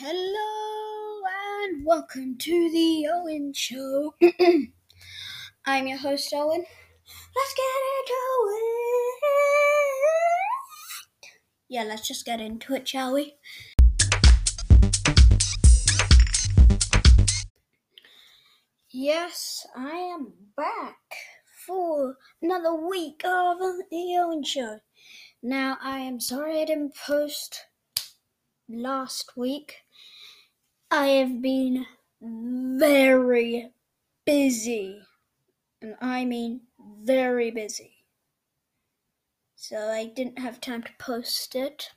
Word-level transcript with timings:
Hello 0.00 1.22
and 1.66 1.84
welcome 1.84 2.38
to 2.38 2.70
the 2.70 3.08
Owen 3.12 3.52
Show. 3.52 4.14
I'm 5.66 5.88
your 5.88 5.98
host, 5.98 6.32
Owen. 6.32 6.64
Let's 7.34 7.54
get 7.56 7.64
into 7.98 8.14
it. 8.54 9.18
Yeah, 11.68 11.82
let's 11.82 12.06
just 12.06 12.24
get 12.24 12.40
into 12.40 12.74
it, 12.74 12.86
shall 12.86 13.12
we? 13.12 13.34
Yes, 18.92 19.66
I 19.74 19.96
am 19.96 20.32
back 20.56 21.16
for 21.66 22.18
another 22.40 22.72
week 22.72 23.22
of 23.24 23.58
the 23.90 24.16
Owen 24.20 24.44
Show. 24.44 24.78
Now, 25.42 25.76
I 25.82 25.98
am 25.98 26.20
sorry 26.20 26.62
I 26.62 26.66
didn't 26.66 26.94
post 26.94 27.64
last 28.68 29.36
week. 29.36 29.74
I 30.90 31.06
have 31.08 31.42
been 31.42 31.84
very 32.20 33.72
busy, 34.24 35.02
and 35.82 35.96
I 36.00 36.24
mean 36.24 36.62
very 37.02 37.50
busy. 37.50 38.04
So 39.54 39.90
I 39.90 40.06
didn't 40.06 40.38
have 40.38 40.60
time 40.62 40.82
to 40.84 40.92
post 40.98 41.54
it, 41.54 41.90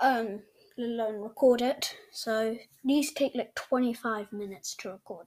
um, 0.00 0.44
let 0.78 0.88
alone 0.88 1.20
record 1.20 1.60
it. 1.60 1.94
So 2.10 2.56
these 2.82 3.12
take 3.12 3.34
like 3.34 3.54
25 3.54 4.32
minutes 4.32 4.74
to 4.76 4.90
record. 4.92 5.26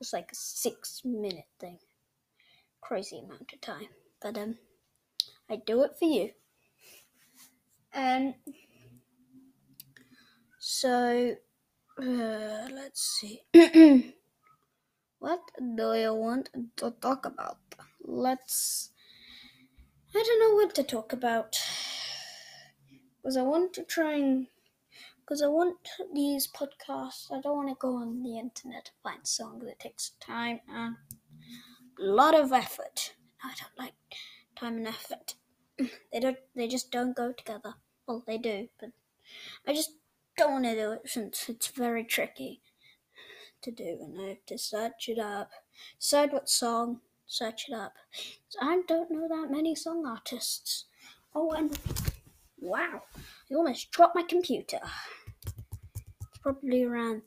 It's 0.00 0.14
like 0.14 0.32
a 0.32 0.36
six 0.36 1.02
minute 1.04 1.48
thing. 1.60 1.78
Crazy 2.80 3.18
amount 3.18 3.52
of 3.52 3.60
time. 3.60 3.88
But 4.22 4.38
um, 4.38 4.56
I 5.50 5.56
do 5.56 5.82
it 5.82 5.98
for 5.98 6.06
you. 6.06 6.30
And 7.92 8.34
so 10.68 11.34
uh, 11.98 12.68
let's 12.74 13.00
see. 13.00 13.40
what 15.18 15.40
do 15.58 15.94
you 15.94 16.12
want 16.14 16.50
to 16.76 16.90
talk 17.00 17.24
about? 17.24 17.56
Let's. 18.04 18.90
I 20.14 20.22
don't 20.22 20.40
know 20.40 20.56
what 20.56 20.74
to 20.74 20.82
talk 20.82 21.14
about. 21.14 21.56
Because 23.16 23.38
I 23.38 23.42
want 23.42 23.72
to 23.74 23.82
try 23.82 24.16
and. 24.16 24.48
Because 25.20 25.40
I 25.40 25.46
want 25.46 25.78
these 26.14 26.46
podcasts, 26.46 27.32
I 27.32 27.40
don't 27.40 27.56
want 27.56 27.70
to 27.70 27.76
go 27.80 27.96
on 27.96 28.22
the 28.22 28.38
internet 28.38 28.84
to 28.86 28.92
find 29.02 29.26
songs. 29.26 29.64
It 29.66 29.78
takes 29.78 30.10
time 30.20 30.60
and 30.68 30.96
a 31.98 32.02
lot 32.02 32.38
of 32.38 32.52
effort. 32.52 33.14
I 33.42 33.54
don't 33.58 33.78
like 33.78 33.94
time 34.54 34.76
and 34.76 34.88
effort. 34.88 35.34
They 36.12 36.20
don't. 36.20 36.36
They 36.54 36.68
just 36.68 36.90
don't 36.90 37.16
go 37.16 37.32
together. 37.32 37.74
Well, 38.06 38.22
they 38.26 38.36
do, 38.36 38.68
but 38.78 38.90
I 39.66 39.72
just 39.72 39.92
don't 40.38 40.52
want 40.52 40.64
to 40.66 40.74
do 40.74 40.92
it 40.92 41.02
since 41.04 41.48
it's 41.48 41.66
very 41.66 42.04
tricky 42.04 42.62
to 43.60 43.72
do, 43.72 43.98
and 44.00 44.20
I 44.20 44.28
have 44.28 44.46
to 44.46 44.56
search 44.56 45.08
it 45.08 45.18
up, 45.18 45.50
decide 45.98 46.32
what 46.32 46.48
song, 46.48 47.00
search 47.26 47.66
it 47.68 47.74
up. 47.74 47.94
I 48.60 48.82
don't 48.86 49.10
know 49.10 49.26
that 49.28 49.50
many 49.50 49.74
song 49.74 50.06
artists. 50.06 50.84
Oh, 51.34 51.50
and 51.50 51.76
wow, 52.60 53.02
I 53.50 53.54
almost 53.54 53.90
dropped 53.90 54.14
my 54.14 54.22
computer. 54.22 54.78
It's 55.44 56.38
probably 56.40 56.84
around 56.84 57.22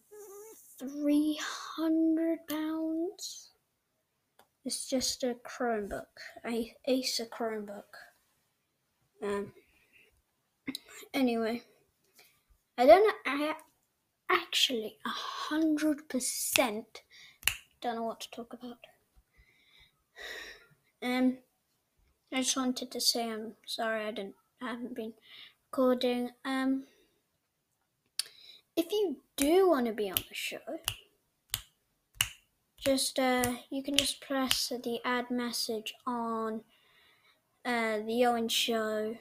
three 0.79 1.37
hundred 1.75 2.39
pounds. 2.49 3.49
It's 4.63 4.89
just 4.89 5.23
a 5.23 5.35
Chromebook, 5.45 6.05
a 6.45 6.73
Acer 6.87 7.25
Chromebook. 7.25 7.91
Um. 9.21 9.51
Anyway. 11.13 11.63
I 12.77 12.85
don't 12.85 13.05
know. 13.05 13.13
I 13.25 13.55
actually 14.29 14.97
a 15.05 15.09
hundred 15.09 16.07
percent 16.07 17.01
don't 17.81 17.95
know 17.95 18.03
what 18.03 18.21
to 18.21 18.31
talk 18.31 18.53
about. 18.53 18.77
Um, 21.03 21.37
I 22.33 22.37
just 22.41 22.55
wanted 22.55 22.91
to 22.91 23.01
say 23.01 23.29
I'm 23.29 23.53
sorry 23.65 24.05
I 24.05 24.11
didn't 24.11 24.35
I 24.61 24.69
haven't 24.69 24.95
been 24.95 25.13
recording. 25.71 26.29
Um, 26.45 26.83
if 28.75 28.91
you 28.91 29.17
do 29.35 29.69
want 29.69 29.87
to 29.87 29.93
be 29.93 30.09
on 30.09 30.23
the 30.29 30.33
show, 30.33 30.59
just 32.77 33.19
uh, 33.19 33.53
you 33.69 33.83
can 33.83 33.97
just 33.97 34.21
press 34.21 34.69
the 34.69 34.99
add 35.03 35.29
message 35.29 35.93
on 36.05 36.61
uh, 37.65 37.97
the 37.99 38.25
Owen 38.25 38.47
Show, 38.47 39.17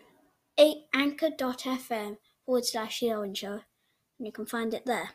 anchor.fm 0.58 2.19
forward 2.50 2.64
slash 2.64 2.98
The 2.98 3.06
Show, 3.32 3.60
and 4.18 4.26
you 4.26 4.32
can 4.32 4.44
find 4.44 4.74
it 4.74 4.84
there. 4.84 5.10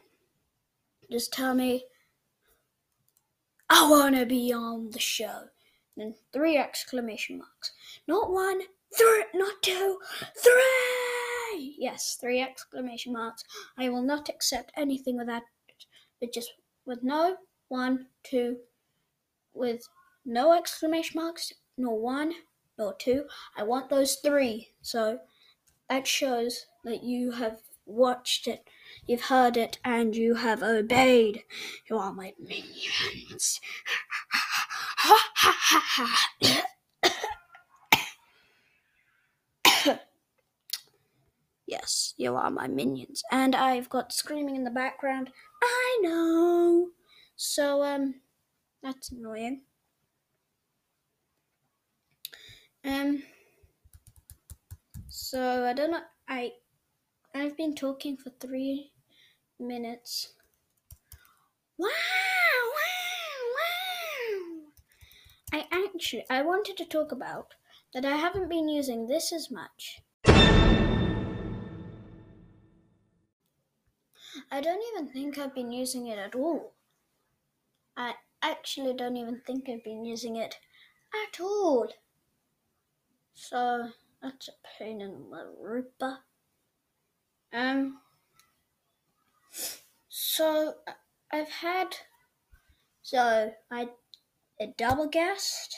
Just 1.11 1.33
tell 1.33 1.53
me, 1.53 1.83
I 3.69 3.89
want 3.89 4.15
to 4.15 4.25
be 4.25 4.53
on 4.53 4.91
the 4.91 4.99
show. 4.99 5.49
Then 5.97 6.15
three 6.31 6.55
exclamation 6.55 7.39
marks. 7.39 7.73
Not 8.07 8.31
one, 8.31 8.61
three, 8.97 9.25
not 9.33 9.61
two, 9.61 9.99
three! 10.41 11.75
Yes, 11.77 12.17
three 12.21 12.39
exclamation 12.41 13.11
marks. 13.11 13.43
I 13.77 13.89
will 13.89 14.03
not 14.03 14.29
accept 14.29 14.71
anything 14.77 15.17
without 15.17 15.43
but 16.21 16.31
just 16.31 16.53
with 16.85 17.03
no 17.03 17.35
one, 17.67 18.05
two, 18.23 18.59
with 19.53 19.85
no 20.25 20.53
exclamation 20.53 21.19
marks, 21.19 21.51
nor 21.77 21.99
one, 21.99 22.31
nor 22.77 22.93
two. 22.93 23.25
I 23.57 23.63
want 23.63 23.89
those 23.89 24.15
three. 24.23 24.69
So 24.81 25.19
that 25.89 26.07
shows 26.07 26.67
that 26.85 27.03
you 27.03 27.31
have 27.31 27.59
watched 27.85 28.47
it, 28.47 28.69
you've 29.05 29.23
heard 29.23 29.57
it, 29.57 29.79
and 29.83 30.15
you 30.15 30.35
have 30.35 30.63
obeyed. 30.63 31.43
You 31.89 31.97
are 31.97 32.13
my 32.13 32.33
minions. 32.39 33.59
yes, 41.65 42.13
you 42.17 42.35
are 42.35 42.51
my 42.51 42.67
minions. 42.67 43.23
And 43.31 43.55
I've 43.55 43.89
got 43.89 44.13
screaming 44.13 44.55
in 44.55 44.63
the 44.63 44.71
background. 44.71 45.31
I 45.61 45.99
know. 46.01 46.89
So, 47.35 47.83
um, 47.83 48.15
that's 48.81 49.11
annoying. 49.11 49.63
Um, 52.85 53.23
so 55.09 55.65
I 55.65 55.73
don't 55.73 55.91
know. 55.91 56.01
I 56.29 56.51
I've 57.35 57.57
been 57.57 57.75
talking 57.75 58.15
for 58.15 58.29
three 58.29 58.93
minutes. 59.59 60.35
Wow! 61.77 61.89
Wow! 62.73 63.51
Wow! 63.57 64.71
I 65.51 65.65
actually 65.69 66.23
I 66.29 66.41
wanted 66.43 66.77
to 66.77 66.85
talk 66.85 67.11
about 67.11 67.55
that. 67.93 68.05
I 68.05 68.15
haven't 68.15 68.47
been 68.47 68.69
using 68.69 69.07
this 69.07 69.33
as 69.33 69.51
much. 69.51 69.99
I 74.49 74.61
don't 74.61 74.81
even 74.93 75.09
think 75.11 75.37
I've 75.37 75.53
been 75.53 75.73
using 75.73 76.07
it 76.07 76.17
at 76.17 76.35
all. 76.35 76.71
I 77.97 78.13
actually 78.41 78.93
don't 78.93 79.17
even 79.17 79.41
think 79.45 79.67
I've 79.67 79.83
been 79.83 80.05
using 80.05 80.37
it 80.37 80.55
at 81.13 81.41
all. 81.41 81.89
So 83.33 83.89
that's 84.21 84.47
a 84.47 84.53
pain 84.79 85.01
in 85.01 85.29
the 85.29 85.53
ripper. 85.59 86.19
Um. 87.55 87.99
So 90.09 90.73
I've 91.31 91.49
had. 91.49 91.95
So 93.01 93.51
I 93.71 93.87
a 94.59 94.67
double 94.77 95.07
guest, 95.07 95.75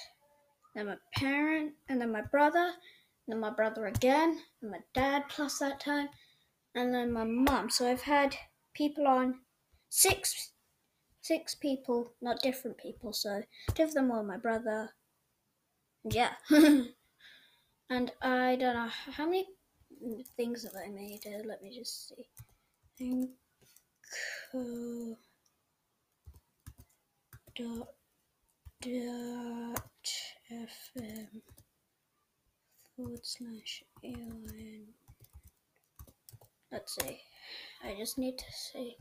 then 0.75 0.87
my 0.87 0.95
parent, 1.15 1.73
and 1.89 1.99
then 1.99 2.11
my 2.11 2.21
brother, 2.21 2.71
then 3.27 3.39
my 3.39 3.49
brother 3.49 3.85
again, 3.87 4.39
and 4.61 4.71
my 4.71 4.79
dad 4.93 5.23
plus 5.29 5.59
that 5.59 5.79
time, 5.79 6.07
and 6.73 6.93
then 6.93 7.11
my 7.11 7.25
mum. 7.25 7.69
So 7.69 7.87
I've 7.87 8.01
had 8.01 8.35
people 8.73 9.05
on 9.07 9.39
six 9.89 10.51
six 11.21 11.55
people, 11.55 12.13
not 12.21 12.41
different 12.41 12.77
people. 12.77 13.11
So 13.11 13.43
two 13.73 13.83
of 13.83 13.93
them 13.93 14.09
were 14.09 14.23
my 14.23 14.37
brother. 14.37 14.91
Yeah. 16.09 16.31
And 17.89 18.11
I 18.21 18.57
don't 18.57 18.75
know 18.75 18.89
how 19.13 19.25
many 19.25 19.47
things 20.35 20.63
that 20.63 20.73
I 20.77 20.89
made. 20.89 21.21
Uh, 21.25 21.43
let 21.45 21.61
me 21.61 21.71
just 21.75 22.09
see. 22.09 22.27
Anchor 22.99 23.29
dot 27.55 27.89
dot 28.81 29.81
fm 30.51 31.41
forward 32.95 33.23
slash 33.23 33.83
alien. 34.03 34.87
Let's 36.71 36.95
see. 36.95 37.19
I 37.83 37.95
just 37.97 38.17
need 38.17 38.37
to 38.37 38.45
see. 38.51 38.97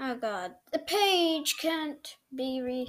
Oh 0.00 0.16
god, 0.16 0.54
the 0.72 0.78
page 0.80 1.56
can't 1.60 2.16
be 2.34 2.60
re. 2.62 2.88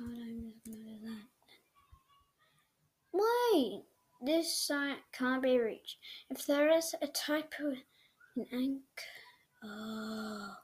I'm 0.00 0.14
just 0.42 0.64
gonna 0.64 0.82
do 0.84 0.98
that. 1.04 1.28
Wait, 3.12 3.82
this 4.20 4.52
site 4.52 4.98
can't 5.12 5.42
be 5.42 5.58
reached. 5.58 5.96
If 6.30 6.46
there 6.46 6.70
is 6.70 6.94
a 7.00 7.06
typo 7.06 7.74
in 8.36 8.46
ink. 8.52 8.82
Oh. 9.64 10.54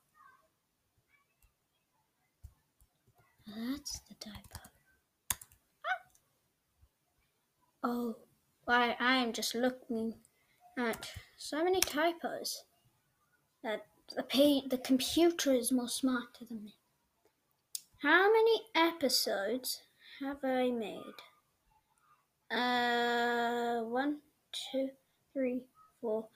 That's 3.47 4.01
the 4.09 4.15
typo. 4.21 4.71
Ah. 5.87 6.01
Oh, 7.85 8.17
why 8.65 8.97
I 8.99 9.17
am 9.17 9.33
just 9.33 9.55
looking 9.55 10.15
at 10.79 11.11
so 11.37 11.63
many 11.63 11.81
typos 11.81 12.65
that 13.63 13.87
the 14.17 14.23
page, 14.23 14.65
the 14.69 14.79
computer 14.79 15.53
is 15.53 15.71
more 15.71 15.89
smarter 15.89 16.45
than 16.49 16.65
me. 16.65 16.75
How 18.03 18.31
many 18.31 18.63
episodes 18.75 19.83
have 20.21 20.45
I 20.45 20.71
made? 20.71 21.21
Uh, 22.55 23.81
one, 23.83 24.19
two, 24.53 24.91
three, 25.33 25.63
four, 26.01 26.29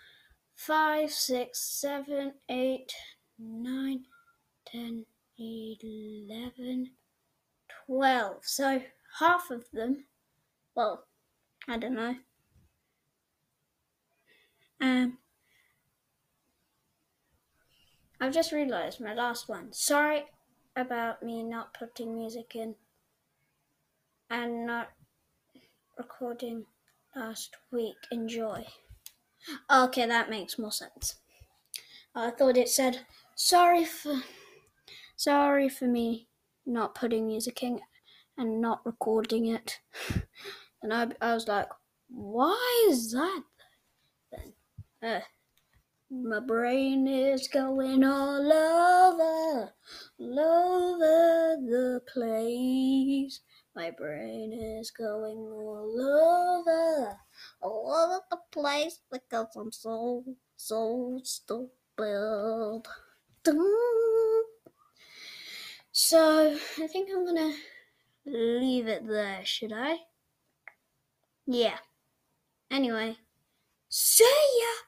five, 0.56 1.12
six, 1.12 1.60
seven, 1.60 2.32
eight, 2.48 2.92
nine, 3.38 4.00
ten, 4.66 5.06
eleven, 5.38 6.90
twelve. 7.86 8.38
So 8.42 8.82
half 9.20 9.50
of 9.52 9.66
them, 9.72 10.06
well, 10.74 11.04
I 11.68 11.78
don't 11.78 11.94
know. 11.94 12.16
Um, 14.80 15.18
I've 18.20 18.34
just 18.34 18.50
realised 18.50 19.00
my 19.00 19.14
last 19.14 19.48
one. 19.48 19.72
Sorry 19.72 20.24
about 20.74 21.22
me 21.22 21.44
not 21.44 21.74
putting 21.74 22.16
music 22.16 22.56
in 22.56 22.74
and 24.30 24.66
not 24.66 24.90
recording 25.98 26.64
last 27.14 27.56
week. 27.72 27.96
Enjoy. 28.10 28.64
Okay, 29.70 30.06
that 30.06 30.30
makes 30.30 30.58
more 30.58 30.72
sense. 30.72 31.16
I 32.14 32.30
thought 32.30 32.56
it 32.56 32.68
said 32.68 33.06
sorry 33.34 33.84
for 33.84 34.22
sorry 35.16 35.68
for 35.68 35.86
me 35.86 36.28
not 36.66 36.94
putting 36.94 37.26
music 37.26 37.62
in 37.62 37.80
and 38.36 38.60
not 38.60 38.84
recording 38.84 39.46
it. 39.46 39.80
And 40.80 40.94
I, 40.94 41.08
I 41.20 41.34
was 41.34 41.48
like, 41.48 41.66
why 42.08 42.86
is 42.88 43.10
that 43.10 43.42
then? 44.30 44.52
Uh, 45.02 45.20
my 46.08 46.38
brain 46.38 47.08
is 47.08 47.48
going 47.48 48.04
all 48.04 48.52
over, 48.52 49.72
all 50.20 50.38
over 50.38 51.56
the 51.66 52.00
place. 52.12 53.40
My 53.78 53.92
brain 53.92 54.52
is 54.52 54.90
going 54.90 55.36
all 55.36 56.62
over, 56.66 57.16
all 57.62 57.94
over 57.94 58.20
the 58.28 58.38
place 58.50 58.98
because 59.08 59.46
I'm 59.56 59.70
so, 59.70 60.24
so 60.56 61.20
stupid. 61.22 62.82
So, 65.92 66.56
I 66.82 66.86
think 66.88 67.08
I'm 67.14 67.24
gonna 67.24 67.54
leave 68.26 68.88
it 68.88 69.06
there, 69.06 69.42
should 69.44 69.72
I? 69.72 69.98
Yeah. 71.46 71.78
Anyway, 72.72 73.16
see 73.88 74.24
ya! 74.60 74.87